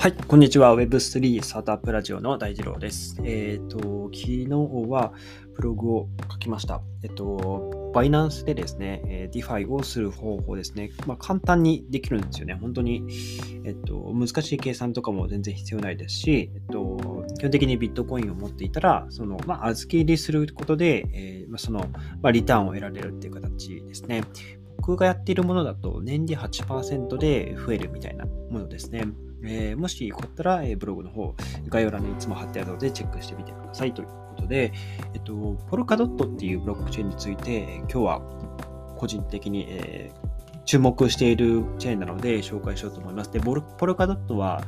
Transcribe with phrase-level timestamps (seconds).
[0.00, 0.74] はい、こんにちは。
[0.74, 3.20] Web3 スタートアップラジオの大二郎です。
[3.22, 4.46] えっ、ー、と、昨日
[4.88, 5.12] は
[5.54, 6.80] ブログを書きました。
[7.02, 10.90] えっ、と、バイナンスでですね、え DeFi をする方法ですね。
[11.06, 12.54] まあ、簡単にできるんですよね。
[12.54, 13.04] 本当に、
[13.64, 21.80] えっ、と、難しい計算とかも全然必要ないですし、えっ、と、基本的にビットコインを持っていたら、その、まあ、預け入れすることで、えまあ、その、
[22.22, 24.24] まあ、リターンを得られるっていう形ですね。
[24.78, 29.04] 僕がやっているものだと年利8%で増えるみたいなものですね。
[29.44, 31.34] えー、もしよかったら、えー、ブログの方、
[31.68, 34.72] 概要欄にいつも貼ってあるのでチェックしてみてくださいということで、
[35.14, 38.20] えっと、ポルカドットっていうブロックチェーンについて、今日は
[38.96, 40.30] 個人的に、えー
[40.70, 43.32] 注目しているチェーンなので紹介しようと思います。
[43.32, 44.62] で、ポルカドットは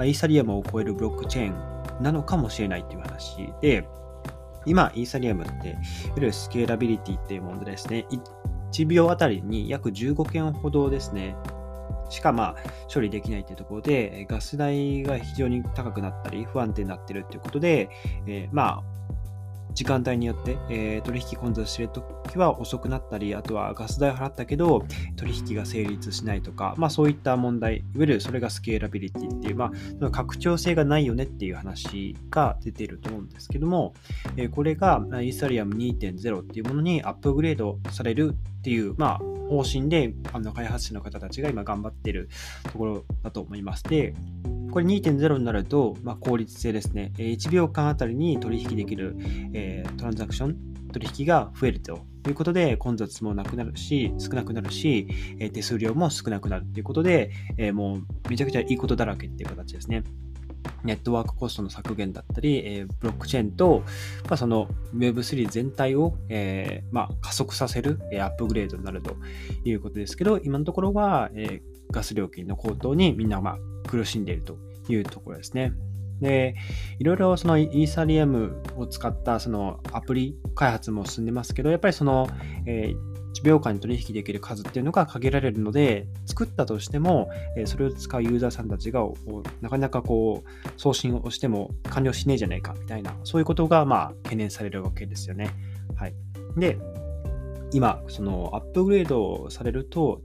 [0.00, 3.88] イーサリアムを超えるブロックチェーンなのかもしれないっていう話で、
[4.66, 5.78] 今、イーサリアムって、いわ
[6.16, 8.06] ゆるスケーラビリティっていうものでですね、
[8.70, 11.36] 1秒あたりに約15件ほどですね、
[12.08, 12.56] しかまあ
[12.92, 17.88] 処理できないというところで、ガス代が非常に高くなったり、不安定になっているということで、
[18.26, 18.95] えー、まあ、
[19.76, 33.92] 時間帯によって、えー、取引混雑してるときは遅くなったり、あとはガス代払ったけど取引が成立しないとか、まあそういった問題、いわゆるそれがスケーラビリティっていう、まあ拡張性がないよねっていう話が出ていると思うんですけども、
[34.38, 42.28] えー、これがイーサリアム2.0っていうものにアップグレードされるっていう、まあ方針であの開発者の方たちが今頑張っている
[42.64, 43.84] ところだと思います。
[43.84, 44.14] で、
[44.76, 47.10] これ2.0になると、まあ、効率性ですね。
[47.16, 49.16] 1秒間あたりに取引できる、
[49.54, 50.56] えー、トランザクション、
[50.92, 60.04] 取引が増えるということで、混雑もなくなるし、少なくなるし、え、手数料も少なくなるということで、え、もうめちゃくちゃいいことだらけっていう形ですね。
[60.84, 63.82] ネットワークコストの削減だったり、えー、ブロックチェーンと、
[64.28, 69.16] まあ、その Web3 全体を、えー、まあ、加速させる、えー、アップグレードになると
[69.64, 75.72] いうことですけど、今のところは、えガス料金の高騰にみんなまあ苦しんでいるというところですね。
[76.20, 76.54] で、
[76.98, 82.28] いろいろそのイーサリアムを使ったそのアプリ開発も進んでますけど、やっぱりその、
[82.66, 87.28] えー1秒間に取引できる数っていうのが限られるので、作ったとしても、
[87.66, 89.06] それを使うユーザーさんたちが
[89.60, 95.50] なかなかこう送信をしても完了しねえじゃないかみたいな、そういうことがまあ懸念されるわけですよね。
[95.96, 96.14] はい。
[96.56, 96.78] で、
[97.72, 100.22] 今、そのアップグレードされると、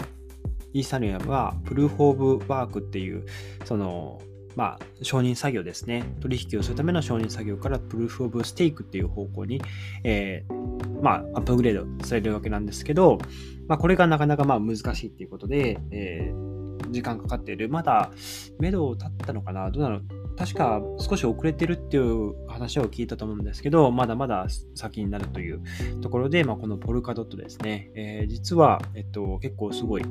[0.74, 3.26] イーサリアムはプルーフ・オブ・ワークっていう、
[3.66, 4.22] その、
[4.56, 6.04] まあ、承認作業ですね。
[6.20, 9.62] 取引をするための承認作業からプルーフ・オブ・ステークっていう方向に、
[10.04, 13.18] えー、まあ、アップグレードされるわけなんですけど、
[13.68, 17.70] まあ、これがなかなかまあ難しいっていうことで、えー、時間かかっている。
[17.70, 18.12] まだ、
[18.59, 19.72] 目処を立ったのかな？
[19.72, 20.02] どうなの
[20.38, 25.62] 確か少し遅れてるっていう話を聞いたと思うんですけど、まだまだ先になるという
[26.02, 30.03] ところで、まあ、このポルカドットですね、えー、実は、えっと、結構すごい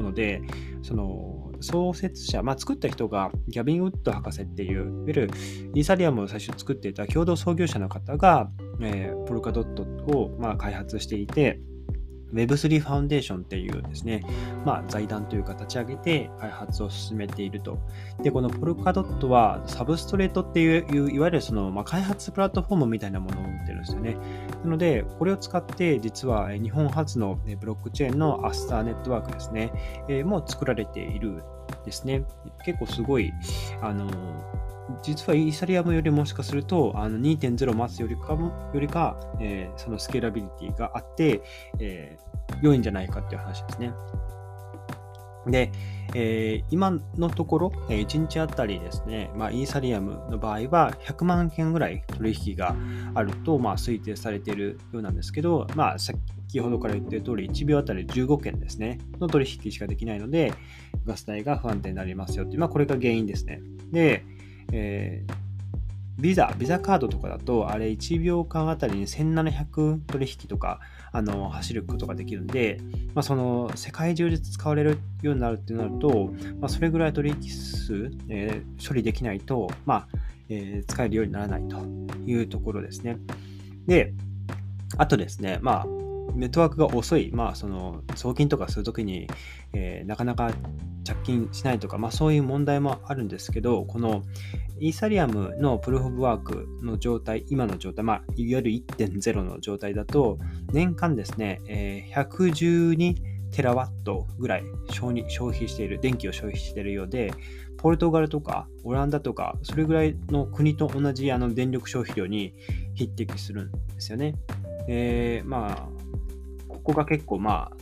[0.00, 0.42] もので、
[0.82, 5.30] その創設者、まあ、作った人がギャビン・ウッド博士っていう、いわゆる
[5.74, 8.50] イーサリアムを最初作っていた共同創業者の方が、
[8.80, 11.60] えー、ポルカドットを、まあ、開発していて、
[12.32, 14.24] Web3 ファウンデーションっていうですね、
[14.64, 17.78] まあ、財団というか立ち上げて開発を進めていると。
[18.22, 24.16] で、このポルカドットはサブストレートっていう、いわゆるその、まあ、開発プラットフォームみたいなものを持ってるんですよね。
[24.64, 29.72] なので、これを使って実は日本初のブロックチェーンのアスターネットワークですね、
[30.08, 31.42] えー、も作られている
[31.84, 32.24] ですね。
[32.64, 33.32] 結構すごい、
[33.80, 34.10] あの
[35.02, 41.42] 実はイーサリアムよりもしかするとあの2.0を待つよりかもよりか、えー、そのスケーラビリティがあって、
[41.78, 43.92] えー、良いんじゃないかっていう話ですね。
[45.46, 45.72] で、
[46.14, 52.74] えー、今のところ、えー、1日あたりですね、まあ、イーサリアムの場合は100万件ぐらい取引が
[53.14, 56.18] あると、まあ、推定されているようなんですけど、まあ、先
[56.60, 60.52] ほどから言っている通り、1秒あたり15件ですね、の取引しかできないので、
[61.06, 63.62] ガス代が不安定になりますよっていう、まあ、これが原因ですね。
[63.92, 64.24] で、
[64.72, 65.32] えー、
[66.20, 70.80] ビザ、ビザカードとかだと、あれ1秒間あたりに1700取引とか、
[71.12, 72.78] あの、走ることができるんで、
[73.14, 76.30] まあ、その、世界中で使われるようになるってなると、
[76.60, 80.08] まあ、それぐらい取引数、えー、処理できないと、まあ、
[80.48, 81.78] えー、使えるようにならないと
[82.26, 83.18] いうところですね。
[83.86, 84.12] で、
[84.98, 85.86] あとですね、まあ、
[86.34, 89.26] ネットワークが遅い、まあ、その送金とかするときに、
[89.72, 90.52] えー、なかなか
[91.04, 94.22] 着金しないとか、まあ、そういう問題もあるんですけど、この
[94.80, 100.38] イーサリアムのプルーフ・オブ・ワークの状態、今の状態、まあ、いわゆる1.0の状態だと、
[100.72, 103.16] 年間ですね、えー、112
[103.50, 105.10] テラワットぐらい消
[105.54, 107.32] 費している、電気を消費しているようで、
[107.76, 112.54] ポルトガルとかオランダとか、それぐらいの国と同じあの電力消費量に
[112.94, 114.34] 匹敵するんですよね。
[114.88, 115.88] えー、まあ、
[116.68, 117.76] ここが結構まあ、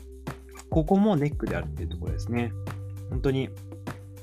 [0.68, 2.52] ここもネックであるっていうところですね。
[3.10, 3.50] 本当に、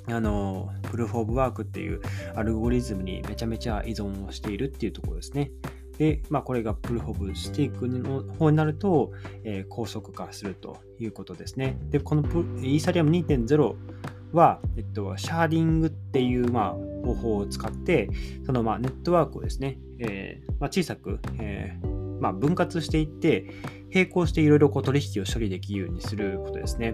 [0.07, 2.01] あの、プルーフ・オブ・ワークっていう
[2.35, 5.51] アルゴリズムにめちゃめちゃ依存をしているっていうところですね。
[5.97, 9.11] で、まあ、これがプルーフ・オブ・スティックの方になると、
[9.43, 11.77] えー、高速化するということですね。
[11.89, 13.75] で、このイーサリアム2.0
[14.33, 18.09] は、えっと、シャーディングっていう、まあ、方法を使って、
[18.45, 23.45] その、まあ、ネットワークをですね、えーまあ、小さく、えーまあ、分割していって、
[23.93, 26.93] 並行していろいろ取引を処理できるようにすることですね。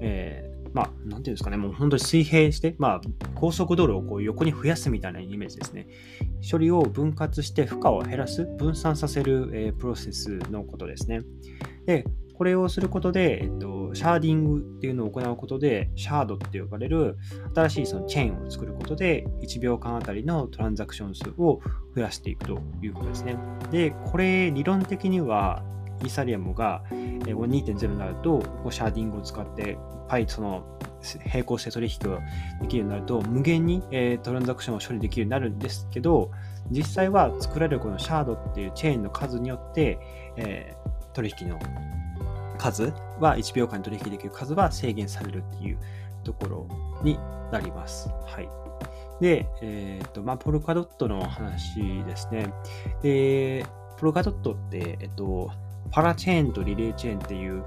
[0.00, 3.00] えーまあ、なんていうんですかね、もう本当に水平して、まあ、
[3.34, 5.86] 高速道路をこう横に増やすみたいなイメージですね。
[6.50, 11.22] 処理を分割して負荷を減らす、分散させる、えー、プロセスのことですね。
[11.86, 12.04] で、
[12.34, 17.16] これをすることで、えっと、シャーディングっていうのを行うことで、シャードって呼ばれる
[17.54, 21.60] 新しいそのチェーンを作ることで、1秒間あたりのトランザクション数を
[21.94, 23.36] 増やしていくということですね。
[23.70, 25.62] で、これ理論的には、
[26.02, 29.78] イーサリアムが2.0になると、シャーディングを使って、
[30.08, 30.64] パイその
[31.32, 32.20] 並行して取引が
[32.60, 36.30] できるようになると、無限に、えトランザクションを処理できるようになるんですけど、
[36.70, 39.98] 実際は作られるこのシャードっていうチェーンの数によって、
[40.36, 40.74] え、
[41.12, 41.58] 取引の
[42.58, 45.78] 数は、1秒間に取引できる数は制限されるっていう
[46.24, 46.68] ところ
[47.02, 47.18] に
[47.50, 48.08] なります。
[48.26, 48.48] はい。
[49.20, 52.52] で、えっ、ー、と、まあ、ポルカドットの話ですね。
[53.02, 53.66] で、
[53.98, 55.50] ポルカドットって、えっと、
[55.92, 57.62] パラチェーンとリレーチェーンっていう、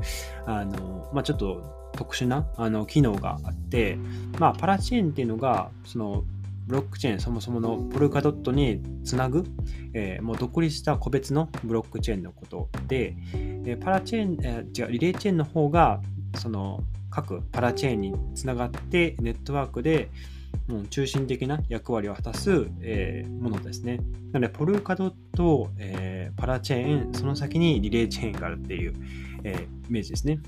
[0.46, 3.98] あの、まあ、ちょっと特殊なあの機能があって、
[4.40, 6.24] まあ、パラチェーンっていうのが、その、
[6.68, 9.44] ブロックチェーン、そもそものポルカドットにつなぐ、
[9.94, 16.02] えー、もう独立した個別のブロックチェーンのことで、えー、パラチェーン、えー、違う、リレーチェーンの方が、
[16.38, 20.10] その各パラチェーンにつながってネットワークで
[20.68, 23.98] もう中心的な役割を果たす、えー、ものですね。
[24.32, 28.94] なので、ポルカドット、えー、パラチェーン、その先にリレーチェーンがあるっていう、
[29.44, 30.40] えー、イメージですね。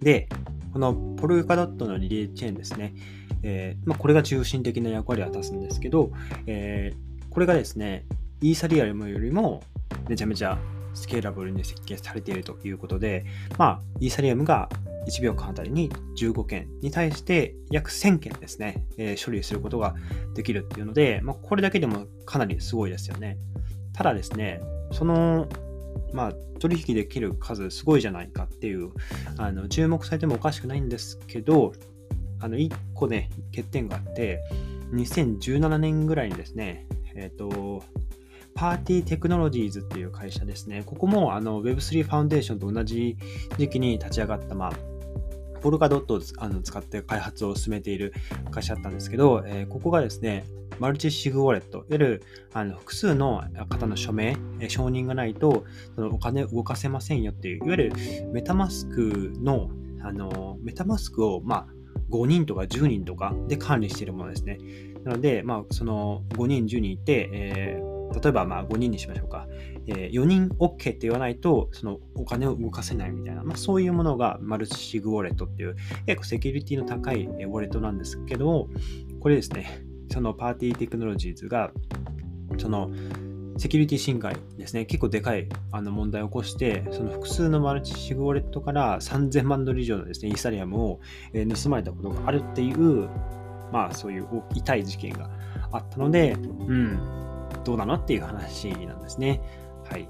[0.00, 0.28] で、
[0.72, 2.94] このポルカドットのリレーチェーンですね。
[3.42, 6.12] えーまあ、これが中心的な役割を果たすんですけど、
[6.46, 8.06] えー、これがですね、
[8.40, 9.62] イーサリアムよりも
[10.08, 10.58] めちゃめちゃ
[10.94, 13.24] スケーラブルに設計されているということで、
[13.58, 14.68] まあ、イーサリアムが
[15.06, 19.94] 1秒間あたりに15件に対して約1000件ですね、えー、処理することが
[20.34, 23.38] できるっていうので、まあ、これだけでもかなりすごいですよね。
[23.92, 24.60] ただですね、
[24.92, 25.48] その、
[26.12, 28.90] まあ、取引できる数すごいじゃないかっていう、
[29.36, 31.72] あの注目されてもおかしくないんですけど、
[32.40, 34.40] あの1個ね、欠点があって、
[34.92, 37.82] 2017年ぐらいにですね、えっ、ー、と、
[38.54, 40.82] パーティーテクノロジーズっていう会社ですね。
[40.84, 43.16] ここもあの Web3 ファウンデーションと同じ
[43.58, 44.72] 時期に立ち上がった、まあ、
[45.60, 48.12] ポルカドットをあの使って開発を進めている
[48.50, 50.44] 会社だったんですけど、えー、ここがですね、
[50.78, 52.22] マルチシグウォレット、いわゆる
[52.52, 54.36] あの複数の方の署名、
[54.68, 55.64] 承認がないと
[55.94, 57.92] そのお金動かせませんよっていう、いわゆる
[58.32, 59.70] メタマスクの、
[60.02, 61.66] あのメタマスクを、まあ、
[62.10, 64.58] 5人とか10人とかで管理しているものですね。
[65.04, 69.46] なので、まあ、その5人、10人いて、えー例えばまあ5人にしましょうか。
[69.86, 75.76] えー、4人 OK って言わないと、そのお金を動かせないみたいな、まあ、そういうものがマルチシグウォレットっていう
[76.06, 78.68] 結構セキュリティの高いウォレットなんですけど、
[79.20, 81.72] これですね、そのパーティーテクノロジーズが、
[82.58, 82.90] その
[83.58, 91.00] セキュリティ侵害ですね、結構でかいあの問題を起こして、その複数のマルチシグウォレットから3000万ドル以上のですね、イーサリアムを
[91.32, 93.08] 盗まれたことがあるっていう、
[93.72, 95.30] まあそういう痛い事件が
[95.70, 96.36] あったので、う
[96.74, 96.98] ん、
[97.64, 99.40] どうなのっていう話なんですね。
[99.90, 100.08] はい。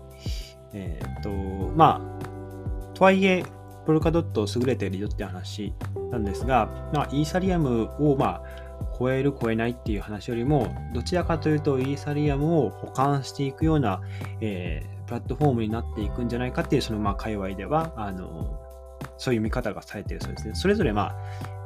[0.72, 1.30] えー、っと、
[1.74, 3.44] まあ、とはいえ、
[3.86, 5.74] ポルカドット優れているよって話
[6.10, 8.42] なんですが、まあ、イーサリアムを、まあ、
[8.98, 14.00] 超える超えないっていう話よりも、どちらかというと、イーサリアムを保管していくような、
[14.40, 18.58] えー、プラットフォームになっていくんじゃないかっていう、その、まあ、界隈では、あの、
[19.18, 20.54] そういう見方がされているそうですね。
[20.54, 21.16] それぞれ、まあ、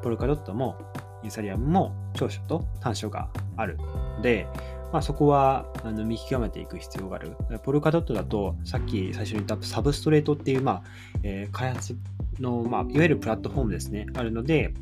[0.02, 0.76] ポルカドットも、
[1.23, 4.47] イーサリアムも長所と短所があるので、
[4.93, 7.37] まあ、そこはあの見極めていく必要がある。
[7.64, 10.83] ポルカドットだと、さっき最初に言ったサブストレートっていう、まあ
[11.23, 11.97] えー、開発
[12.40, 14.75] の、まあ、いわゆるプラットフォームですね、あるので、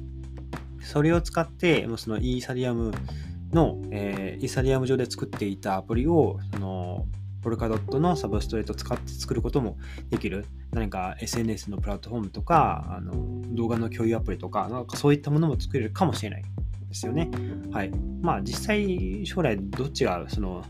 [0.82, 2.92] それを使って、そのイーサリアム
[3.52, 7.06] の、えー、イーサリアム上で作っていたアプリを、その
[7.42, 9.76] ポルカドットのサブストレートを使って作ることも
[10.10, 10.46] できる。
[10.72, 16.42] 何か SNS のプラットフォームとか、あの動画の共有アプリとか、なんかそういったものも作れるかもしれない
[16.94, 17.28] ですよね。
[17.72, 17.90] はい。
[18.22, 20.64] まあ実際将来どっちがその、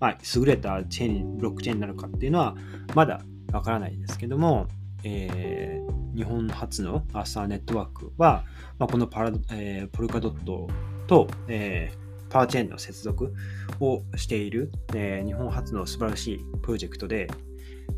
[0.00, 2.56] まあ、優れたチェーン、ブロックチェーンになるかっていうのは
[2.94, 3.20] まだ
[3.52, 4.66] わからないですけども、
[5.04, 8.44] えー、日本初のアーサーネットワークは、
[8.78, 10.68] まあ、このパラ、えー、ポルカドット
[11.06, 13.32] と、えー、パワーチェーンの接続
[13.78, 17.28] をしている、えー、日本初の素晴らしいプロジェクトで、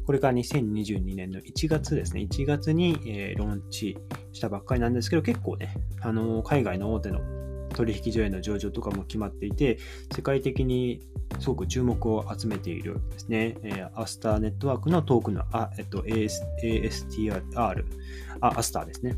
[0.07, 2.27] これが2022年の1月ですね。
[2.31, 3.97] 1月に、えー、ローンチ
[4.33, 7.21] したばっかりなんですけど、結構ね、あのー、海外の大手の
[7.73, 9.79] 取引所への上場とかも決まっていて、
[10.15, 11.01] 世界的に
[11.41, 13.57] すごく注目を集めているですね。
[13.63, 16.31] えー、アスターネットワークのトークの、あえっと、AS
[16.63, 17.43] ASTR、
[18.41, 19.17] あ、アスターですね。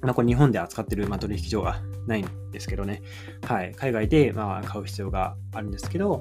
[0.00, 3.02] まあ、これ日本で扱ってる、まあ、取引所がないんですけどね。
[3.46, 3.72] はい。
[3.74, 6.20] 海外で、まあ、買う必要があるんですけど、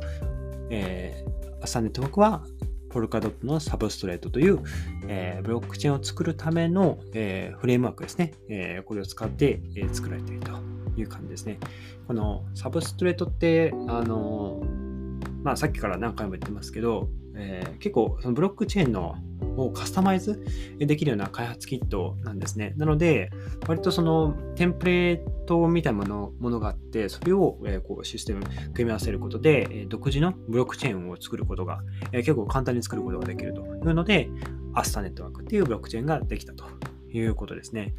[0.70, 2.46] えー、アスターネットワークは
[2.94, 4.60] ポルカドットのサブストレートという、
[5.08, 8.34] えー、ブロックチェーンを作るための、えー、フレームワークですね。
[8.50, 10.52] えー、これを使って、え、作られていると
[10.96, 11.58] いう感じですね。
[12.08, 14.62] このサブストレートって、あの
[15.42, 19.16] まあ、さっきから何回も言ってますけど、え、結構そのブロックチェーンの
[19.58, 20.44] をカスタマイズ
[20.80, 22.74] できるような開発キットなんですね。
[22.78, 23.32] なので、
[23.68, 27.58] 割とそのテンプレートみたいなものがあって、それを、
[27.88, 28.42] こうシステム
[28.74, 31.82] 組み合わせることで、独自のブロックチェーンを作ることが、
[32.12, 34.30] 結構簡単に作ることができるというので、
[34.74, 36.66] アスタネットワークっていうブロックチェーンができたと
[37.12, 37.94] いうことですね。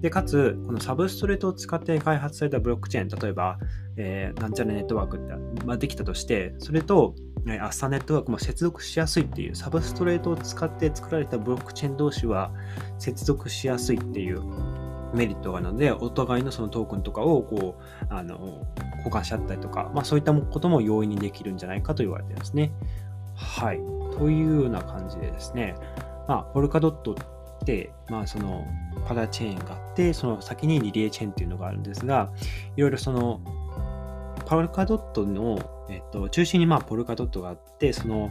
[0.00, 3.58] で、かつ、このサブストレートを使って開発されたブロックチェーン、例えば、
[3.96, 7.16] えー、なんちゃらネットワークって、まあ、できたとして、それと、
[7.60, 12.52] アスタネットワークも接続しやすいっていう、サブストレートを使って作られたブロックチェーン同士は
[12.98, 14.42] 接続しやすいっていう
[15.14, 18.66] メリットがあるので、お互いのそのトークンとかをこう、あの、
[18.98, 22.72] 交換し合ったりとか、まあそういったことも容易にできるんじゃないかと言われてますね。
[23.34, 23.80] はい。
[24.18, 25.76] というような感じでですね、
[26.26, 28.66] まあ、ポルカドットって、まあその、
[29.06, 32.30] パラチェーンがあって、その先にリレーチェーンっていうのがあるんですが、
[32.76, 33.40] いろいろその、
[34.48, 35.58] パルカドットの、
[35.90, 38.30] えっと、中心にまあポルカドットがあって、その、いわ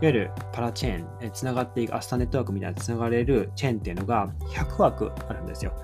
[0.00, 5.74] ゆるパラチェーン、えつながっていくアスタネットワークみたいなつながれるチェーンっていうのが100枠あるんですよ。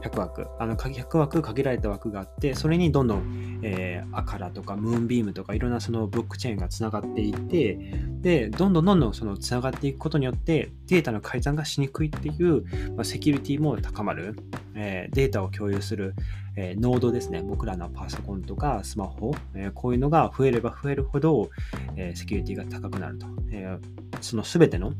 [0.00, 0.46] 100枠。
[0.58, 7.74] あの、100枠限られた枠があって、それにどんどん、えー、アカラとかムーンビームとかいろんなそのブロックチェーンがつながっていて、
[8.22, 14.36] で、どんどんどんどんそのつながっていくことによってデータの改ざんがしにくいっていう、まあ、セキュリティも高まる、
[14.76, 16.14] え、データを共有する、
[16.56, 17.42] え、ノードですね。
[17.42, 21.50] 僕らのパソコンとかスマホ、え、こういうのが増えれば増えるほど、
[21.96, 23.26] え、セキュリティが高くなると。
[23.50, 23.78] え
[24.20, 24.92] その全ての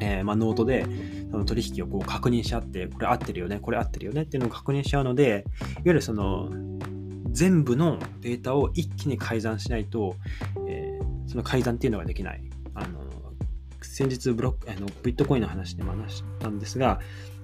[0.00, 0.84] えー、まあ、ノードで
[1.30, 5.28] その取引をこう確認し合って、これ合ってるよね、これ合ってるよねっていうのを確認し合うので、
[5.60, 6.50] いわゆるその
[7.30, 10.16] 全部のデータを一気に改ざんしないと、
[10.68, 12.42] えー、その改ざんっていうのができない。
[13.84, 17.00] 先日ブロックあのビットコインの話でも話したんですが、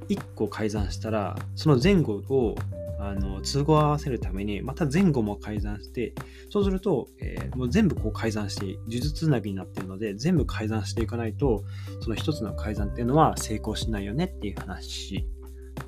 [0.08, 2.56] 1個改ざんしたら、その前後を
[3.00, 6.12] あの都合合わせるために、また前後も改ざんして、
[6.50, 11.64] そうすると、えー、もう全部こう改ざんして、呪術つなぎになっているので、全部改ざんしていかないと、
[12.00, 15.26] その一つの改ざんっていうのは成功しないよねっていう話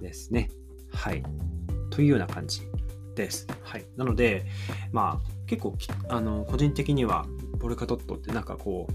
[0.00, 0.50] ですね。
[0.92, 1.22] はい。
[1.90, 2.62] というような感じ
[3.16, 3.48] です。
[3.62, 3.84] はい。
[3.96, 4.46] なので、
[4.92, 5.76] まあ、結構、
[6.08, 7.26] あの、個人的には、
[7.58, 8.92] ボルカトットってなんかこう、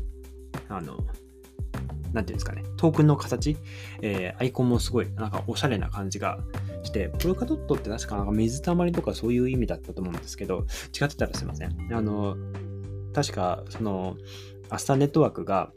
[0.70, 1.00] あの、
[2.16, 3.58] なんていうんですかね、トークンの形、
[4.02, 6.40] えー、アイコンもすごい、なんかおしゃれな感じが
[6.84, 10.66] して、ポルカドットって確かなんか水たまりとかそういう意味だったと思うんですけど、
[11.00, 11.76] 違ってたらすいません。
[11.92, 12.38] あの、
[13.14, 14.16] 確か、その、
[14.70, 15.74] アスターネットワークが、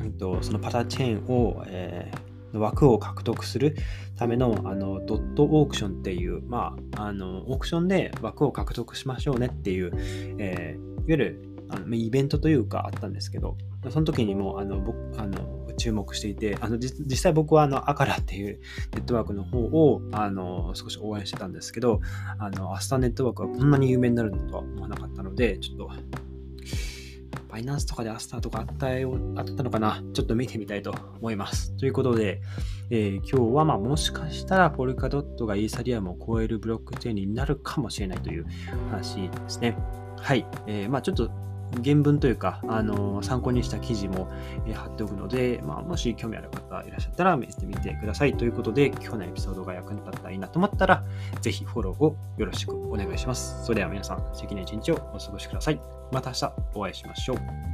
[0.00, 3.74] えっと、そのパターチェーンを、えー、枠を獲得する
[4.16, 9.92] ためのあのドットオークションっていう、まあ、あのオークションで枠を獲得しましょうねっていう、
[10.38, 13.56] えー、いわゆるあのイベントというかあったんですけど、
[13.90, 18.60] その時にもあの僕あの注目していて、あの実際僕はあのアカラっていう
[18.92, 22.00] ネットワークの方をあの少し応援してたんですけど、
[22.38, 25.90] あのアスターネットワークはこんなに有名になるとは思わなかったので、ちょっと
[27.48, 30.02] バイナンスとかでアスターとかあったよあったのかな？
[30.12, 31.76] ちょっと見てみたいと思います。
[31.76, 32.40] ということで、
[32.90, 38.46] えー、今日はまあもしかしたらポルカドットがイーサリアムを超えるブロックチェーンになるかもしれないという
[38.90, 39.76] 話ですね。
[40.18, 40.46] はい。
[40.66, 41.30] えー、まあちょっと
[41.82, 44.28] 原文というか、あの参考にした記事も、
[44.66, 48.36] え貼っておくので、まあ、もし興味ある方いらっしゃったら見てみてください。
[48.36, 51.04] ということで、今日のエピソードが役に立ったらいいなと思ったら、
[51.40, 53.64] ぜひフォローをよろしくお願いします。
[53.64, 55.80] それでは皆さん、素敵な一日をお過ごしください。
[56.12, 57.73] また明日お会いしましょう。